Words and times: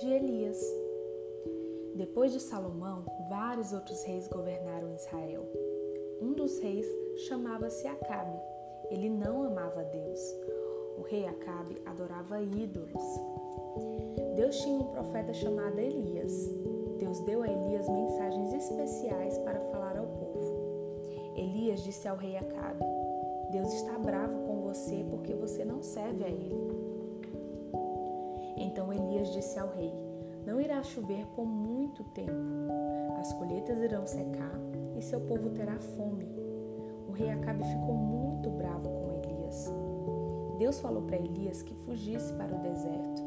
de 0.00 0.10
Elias. 0.10 0.58
Depois 1.94 2.32
de 2.32 2.40
Salomão, 2.40 3.04
vários 3.28 3.70
outros 3.74 4.02
reis 4.04 4.26
governaram 4.28 4.94
Israel. 4.94 5.46
Um 6.22 6.32
dos 6.32 6.58
reis 6.58 6.86
chamava-se 7.28 7.86
Acabe. 7.86 8.40
Ele 8.90 9.10
não 9.10 9.42
amava 9.42 9.84
Deus. 9.84 10.20
O 10.96 11.02
rei 11.02 11.26
Acabe 11.26 11.76
adorava 11.84 12.40
ídolos. 12.40 13.02
Deus 14.36 14.56
tinha 14.60 14.78
um 14.78 14.84
profeta 14.84 15.34
chamado 15.34 15.78
Elias. 15.78 16.48
Deus 16.98 17.20
deu 17.20 17.42
a 17.42 17.48
Elias 17.48 17.86
mensagens 17.86 18.54
especiais 18.54 19.36
para 19.38 19.60
falar 19.60 19.98
ao 19.98 20.06
povo. 20.06 21.02
Elias 21.36 21.82
disse 21.82 22.08
ao 22.08 22.16
rei 22.16 22.38
Acabe: 22.38 22.84
Deus 23.52 23.70
está 23.74 23.98
bravo 23.98 24.46
com 24.46 24.62
você 24.62 25.04
porque 25.10 25.34
você 25.34 25.62
não 25.62 25.82
serve 25.82 26.24
a 26.24 26.28
ele. 26.28 26.99
Então 28.60 28.92
Elias 28.92 29.32
disse 29.32 29.58
ao 29.58 29.70
rei: 29.70 29.92
Não 30.46 30.60
irá 30.60 30.82
chover 30.82 31.26
por 31.34 31.46
muito 31.46 32.04
tempo. 32.04 32.32
As 33.18 33.32
colheitas 33.32 33.78
irão 33.82 34.06
secar 34.06 34.52
e 34.96 35.02
seu 35.02 35.20
povo 35.22 35.48
terá 35.50 35.78
fome. 35.78 36.28
O 37.08 37.12
rei 37.12 37.30
Acabe 37.30 37.64
ficou 37.64 37.94
muito 37.94 38.50
bravo 38.50 38.88
com 38.88 39.12
Elias. 39.14 39.72
Deus 40.58 40.78
falou 40.78 41.02
para 41.02 41.16
Elias 41.16 41.62
que 41.62 41.74
fugisse 41.74 42.32
para 42.34 42.54
o 42.54 42.60
deserto. 42.60 43.22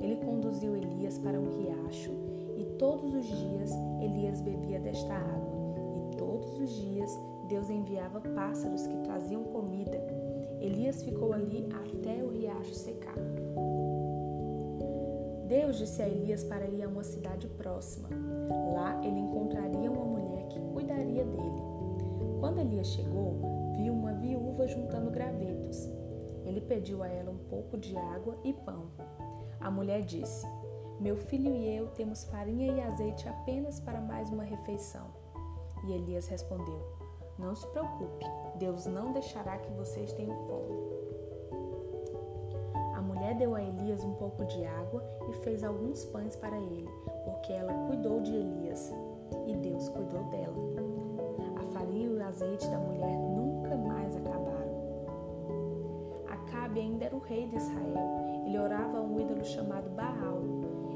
Ele 0.00 0.16
conduziu 0.16 0.76
Elias 0.76 1.18
para 1.18 1.40
um 1.40 1.48
riacho 1.48 2.10
e 2.56 2.64
todos 2.78 3.14
os 3.14 3.26
dias 3.26 3.70
Elias 4.02 4.42
bebia 4.42 4.78
desta 4.78 5.14
água. 5.14 5.54
E 6.12 6.16
todos 6.16 6.60
os 6.60 6.70
dias 6.70 7.10
Deus 7.48 7.70
enviava 7.70 8.20
pássaros 8.20 8.86
que 8.86 8.98
traziam 8.98 9.44
comida. 9.44 9.98
Elias 10.60 11.02
ficou 11.02 11.32
ali 11.32 11.66
até 11.72 12.22
o 12.22 12.28
riacho 12.28 12.74
secar. 12.74 13.14
Deus 15.46 15.76
disse 15.76 16.00
a 16.00 16.08
Elias 16.08 16.42
para 16.42 16.66
ir 16.66 16.82
a 16.82 16.88
uma 16.88 17.04
cidade 17.04 17.46
próxima. 17.48 18.08
Lá 18.72 18.98
ele 19.04 19.18
encontraria 19.20 19.90
uma 19.90 20.04
mulher 20.04 20.48
que 20.48 20.58
cuidaria 20.72 21.24
dele. 21.24 21.62
Quando 22.40 22.60
Elias 22.60 22.86
chegou, 22.88 23.72
viu 23.76 23.92
uma 23.92 24.14
viúva 24.14 24.66
juntando 24.66 25.10
gravetos. 25.10 25.88
Ele 26.44 26.60
pediu 26.62 27.02
a 27.02 27.08
ela 27.08 27.30
um 27.30 27.38
pouco 27.38 27.76
de 27.76 27.96
água 27.96 28.38
e 28.42 28.52
pão. 28.54 28.86
A 29.60 29.70
mulher 29.70 30.02
disse: 30.02 30.46
Meu 30.98 31.16
filho 31.16 31.54
e 31.54 31.76
eu 31.76 31.88
temos 31.88 32.24
farinha 32.24 32.72
e 32.72 32.80
azeite 32.80 33.28
apenas 33.28 33.80
para 33.80 34.00
mais 34.00 34.30
uma 34.30 34.44
refeição. 34.44 35.08
E 35.86 35.92
Elias 35.92 36.26
respondeu: 36.26 36.80
Não 37.38 37.54
se 37.54 37.66
preocupe, 37.68 38.24
Deus 38.58 38.86
não 38.86 39.12
deixará 39.12 39.58
que 39.58 39.70
vocês 39.72 40.12
tenham 40.14 40.36
fome 40.46 40.94
mulher 43.24 43.36
deu 43.36 43.54
a 43.54 43.62
Elias 43.62 44.04
um 44.04 44.12
pouco 44.14 44.44
de 44.44 44.64
água 44.64 45.02
fez 45.44 45.62
alguns 45.62 46.06
pães 46.06 46.34
para 46.36 46.58
ele, 46.58 46.88
porque 47.24 47.52
ela 47.52 47.72
cuidou 47.86 48.20
de 48.22 48.34
Elias 48.34 48.92
e 49.46 49.54
Deus 49.54 49.90
cuidou 49.90 50.24
dela. 50.24 50.56
A 51.62 51.66
farinha 51.66 52.06
e 52.06 52.16
o 52.16 52.24
azeite 52.24 52.66
da 52.68 52.78
mulher 52.78 53.14
nunca 53.18 53.76
mais 53.76 54.16
acabaram. 54.16 55.04
Acabe 56.26 56.80
ainda 56.80 57.04
era 57.04 57.14
o 57.14 57.20
rei 57.20 57.46
de 57.46 57.56
Israel. 57.56 58.42
Ele 58.46 58.58
orava 58.58 58.98
a 58.98 59.02
um 59.02 59.20
ídolo 59.20 59.44
chamado 59.44 59.90
Baal. 59.90 60.40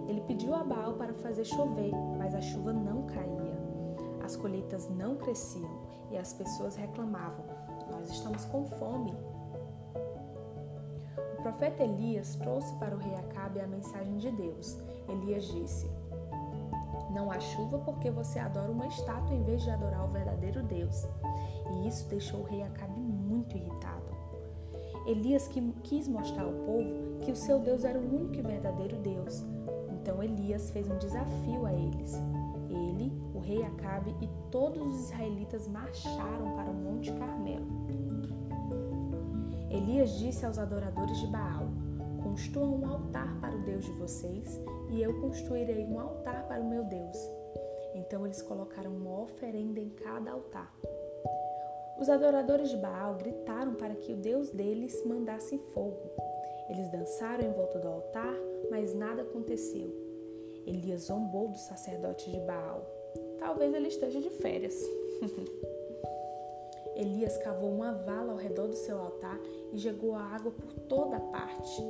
Ele 0.09 0.23
pediu 0.23 0.55
a 0.55 0.65
Baal 0.65 0.95
para 0.95 1.13
fazer 1.13 1.45
chover, 1.45 1.93
mas 2.17 2.35
a 2.35 2.41
chuva 2.41 2.73
não 2.73 3.03
caía. 3.03 3.59
As 4.25 4.35
colheitas 4.35 4.89
não 4.89 5.17
cresciam 5.17 5.71
e 6.11 6.17
as 6.17 6.33
pessoas 6.33 6.75
reclamavam: 6.75 7.45
Nós 7.91 8.11
estamos 8.11 8.47
com 8.47 8.65
fome 8.65 9.15
profeta 11.49 11.83
Elias 11.83 12.37
trouxe 12.37 12.75
para 12.75 12.95
o 12.95 12.99
rei 12.99 13.15
Acabe 13.15 13.59
a 13.59 13.67
mensagem 13.67 14.19
de 14.19 14.31
Deus. 14.31 14.77
Elias 15.09 15.47
disse: 15.47 15.91
Não 17.11 17.31
há 17.31 17.41
chuva 17.41 17.79
porque 17.79 18.11
você 18.11 18.39
adora 18.39 18.71
uma 18.71 18.87
estátua 18.87 19.35
em 19.35 19.43
vez 19.43 19.63
de 19.63 19.71
adorar 19.71 20.05
o 20.05 20.13
verdadeiro 20.13 20.63
Deus. 20.63 21.07
E 21.73 21.89
isso 21.89 22.07
deixou 22.11 22.41
o 22.41 22.45
rei 22.45 22.63
Acabe 22.63 23.01
muito 23.01 23.57
irritado. 23.57 24.13
Elias 25.07 25.49
quis 25.85 26.07
mostrar 26.07 26.45
ao 26.45 26.53
povo 26.53 27.19
que 27.23 27.33
o 27.33 27.37
seu 27.37 27.59
Deus 27.61 27.83
era 27.83 27.99
o 27.99 28.15
único 28.15 28.35
e 28.35 28.43
verdadeiro 28.43 28.97
Deus. 28.97 29.43
Então 29.91 30.23
Elias 30.23 30.69
fez 30.69 30.87
um 30.87 30.99
desafio 30.99 31.65
a 31.65 31.73
eles. 31.73 32.13
Ele, 32.69 33.11
o 33.35 33.39
rei 33.39 33.63
Acabe 33.63 34.15
e 34.21 34.29
todos 34.51 34.87
os 34.87 35.05
israelitas 35.07 35.67
marcharam 35.67 36.55
para 36.57 36.71
o 36.71 36.75
Monte 36.75 37.11
Carmelo. 37.15 37.67
Elias 39.71 40.19
disse 40.19 40.47
aos 40.47 40.59
adoradores 40.59 41.19
de 41.19 41.27
Baal: 41.27 41.69
Construam 42.23 42.81
um 42.81 42.87
altar 42.87 43.39
para 43.41 43.55
o 43.55 43.63
Deus 43.63 43.85
de 43.85 43.93
vocês, 43.93 44.61
e 44.91 45.03
eu 45.03 45.21
construirei 45.21 45.85
um 45.85 46.01
altar 46.01 46.47
para 46.49 46.61
o 46.61 46.69
meu 46.69 46.85
Deus. 46.85 47.17
Então 47.95 48.25
eles 48.25 48.41
colocaram 48.43 48.91
uma 48.91 49.23
oferenda 49.23 49.81
em 49.81 49.91
cada 49.91 50.33
altar. 50.33 50.75
Os 51.99 52.09
adoradores 52.09 52.71
de 52.71 52.77
Baal 52.77 53.17
gritaram 53.17 53.75
para 53.75 53.95
que 53.95 54.13
o 54.13 54.17
Deus 54.17 54.51
deles 54.51 55.05
mandasse 55.05 55.59
fogo. 55.75 56.11
Eles 56.69 56.89
dançaram 56.91 57.45
em 57.45 57.53
volta 57.53 57.79
do 57.79 57.89
altar, 57.89 58.35
mas 58.71 58.95
nada 58.95 59.23
aconteceu. 59.23 59.93
Elias 60.67 61.03
zombou 61.03 61.49
do 61.49 61.59
sacerdote 61.59 62.31
de 62.31 62.39
Baal. 62.41 62.87
Talvez 63.39 63.75
ele 63.75 63.89
esteja 63.89 64.21
de 64.21 64.31
férias. 64.31 64.79
Elias 66.99 67.39
cavou 67.39 67.71
uma 67.71 67.93
vala 67.93 68.33
ao 68.33 68.39
redor 68.39 68.67
do 68.67 68.75
seu 68.75 68.99
altar 68.99 69.39
e 69.73 69.79
jogou 69.79 70.17
a 70.17 70.21
água 70.21 70.51
por 70.51 70.73
toda 70.89 71.21
parte. 71.21 71.81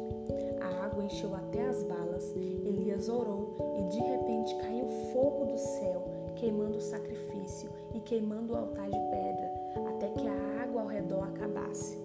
A 0.61 0.85
água 0.85 1.03
encheu 1.03 1.35
até 1.35 1.67
as 1.67 1.83
balas. 1.85 2.37
Elias 2.37 3.09
orou 3.09 3.57
e 3.79 3.89
de 3.89 4.01
repente 4.01 4.55
caiu 4.57 4.87
fogo 5.11 5.47
do 5.47 5.57
céu, 5.57 6.05
queimando 6.37 6.77
o 6.77 6.83
sacrifício 6.83 7.71
e 7.95 8.01
queimando 8.01 8.53
o 8.53 8.57
altar 8.57 8.91
de 8.91 8.99
pedra, 8.99 9.51
até 9.89 10.11
que 10.11 10.29
a 10.29 10.63
água 10.63 10.83
ao 10.83 10.89
redor 10.89 11.23
acabasse. 11.23 11.99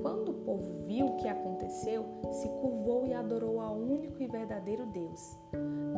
Quando 0.00 0.30
o 0.30 0.34
povo 0.34 0.84
viu 0.86 1.06
o 1.06 1.16
que 1.16 1.26
aconteceu, 1.26 2.04
se 2.30 2.48
curvou 2.48 3.04
e 3.04 3.14
adorou 3.14 3.60
ao 3.60 3.74
único 3.74 4.22
e 4.22 4.28
verdadeiro 4.28 4.86
Deus. 4.86 5.36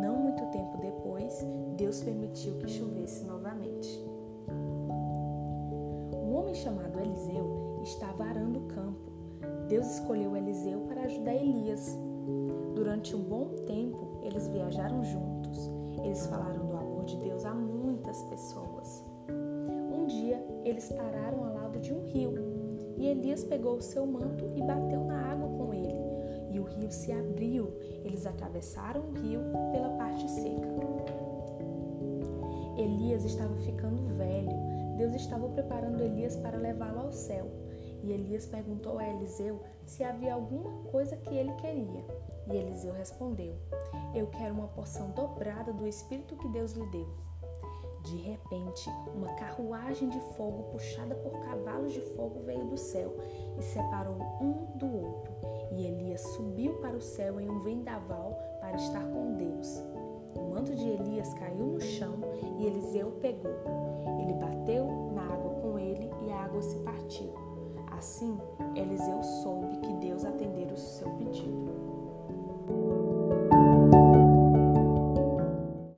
Não 0.01 0.17
muito 0.17 0.45
tempo 0.47 0.79
depois, 0.79 1.45
Deus 1.77 2.03
permitiu 2.03 2.55
que 2.59 2.69
chovesse 2.69 3.25
novamente 3.25 4.14
homem 6.45 6.55
chamado 6.55 7.01
Eliseu 7.01 7.81
estava 7.83 8.25
arando 8.25 8.59
o 8.59 8.67
campo. 8.67 9.11
Deus 9.67 9.87
escolheu 9.87 10.37
Eliseu 10.37 10.81
para 10.81 11.05
ajudar 11.05 11.35
Elias. 11.35 11.97
Durante 12.75 13.17
um 13.17 13.23
bom 13.23 13.49
tempo, 13.67 14.21
eles 14.23 14.47
viajaram 14.49 15.03
juntos. 15.05 15.71
Eles 16.05 16.27
falaram 16.27 16.67
do 16.67 16.77
amor 16.77 17.05
de 17.07 17.17
Deus 17.17 17.47
a 17.47 17.55
muitas 17.55 18.23
pessoas. 18.25 19.03
Um 19.91 20.07
dia, 20.07 20.45
eles 20.65 20.93
pararam 20.93 21.45
ao 21.45 21.55
lado 21.55 21.81
de 21.81 21.95
um 21.95 22.03
rio 22.05 22.35
e 22.99 23.07
Elias 23.07 23.43
pegou 23.43 23.77
o 23.77 23.83
seu 23.83 24.07
manto 24.07 24.45
e 24.55 24.61
bateu 24.61 25.03
na 25.03 25.33
água 25.33 25.49
com 25.49 25.73
ele. 25.73 25.95
E 26.51 26.61
o 26.61 26.65
rio 26.65 26.91
se 26.91 27.11
abriu. 27.11 27.73
Eles 28.05 28.27
atravessaram 28.27 29.01
o 29.01 29.13
rio 29.13 29.41
pela 29.73 29.89
parte 29.97 30.31
seca. 30.31 30.69
Elias 32.77 33.25
estava 33.25 33.55
ficando 33.57 34.15
velho 34.15 34.84
Deus 34.97 35.15
estava 35.15 35.49
preparando 35.49 36.03
Elias 36.03 36.37
para 36.37 36.57
levá-lo 36.57 37.01
ao 37.01 37.13
céu. 37.13 37.51
E 38.03 38.13
Elias 38.13 38.47
perguntou 38.47 38.99
a 38.99 39.09
Eliseu 39.09 39.63
se 39.87 40.05
havia 40.05 40.35
alguma 40.35 40.91
coisa 40.91 41.17
que 41.17 41.35
ele 41.35 41.53
queria. 41.55 42.05
E 42.47 42.57
Eliseu 42.57 42.93
respondeu: 42.93 43.55
Eu 44.15 44.27
quero 44.27 44.55
uma 44.55 44.69
porção 44.69 45.11
dobrada 45.13 45.73
do 45.73 45.87
Espírito 45.87 46.37
que 46.37 46.49
Deus 46.49 46.73
lhe 46.73 46.87
deu. 46.91 47.09
De 48.05 48.19
repente, 48.19 48.91
uma 49.15 49.33
carruagem 49.35 50.11
de 50.11 50.21
fogo 50.37 50.65
puxada 50.65 51.15
por 51.15 51.33
cavalos 51.41 51.95
de 51.95 52.01
fogo 52.01 52.43
veio 52.45 52.67
do 52.67 52.77
céu 52.77 53.17
e 53.59 53.63
separou 53.63 54.17
um 54.43 54.77
do 54.77 54.87
outro. 54.87 55.33
E 55.73 55.87
Elias 55.87 56.21
subiu 56.21 56.75
para 56.75 56.97
o 56.97 57.01
céu 57.01 57.41
em 57.41 57.49
um 57.49 57.61
vendaval 57.61 58.39
para 58.61 58.77
estar 58.77 59.03
com 59.05 59.37
Deus. 59.37 59.83
O 60.37 60.51
manto 60.51 60.75
de 60.75 60.87
Elias 60.87 61.33
caiu 61.35 61.65
no 61.65 61.81
chão 61.81 62.17
e 62.59 62.67
Eliseu 62.67 63.13
pegou. 63.23 63.55
Ele 64.21 64.35
bateu 64.35 64.54
água 66.55 66.63
se 66.63 66.77
partiu. 66.79 67.35
Assim, 67.91 68.39
Eliseu 68.77 69.23
soube 69.43 69.77
que 69.79 69.93
Deus 69.95 70.25
atendera 70.25 70.73
o 70.73 70.77
seu 70.77 71.09
pedido. 71.11 71.94